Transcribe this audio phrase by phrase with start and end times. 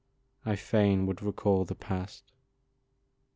[0.47, 2.31] I fain would recall the past.